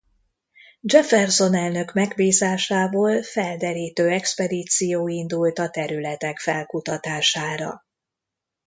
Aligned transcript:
Jefferson 0.81 1.55
elnök 1.55 1.93
megbízásából 1.93 3.23
felderítő 3.23 4.07
expedíció 4.09 5.07
indult 5.07 5.59
a 5.59 5.69
területek 5.69 6.39
felkutatására. 6.39 7.85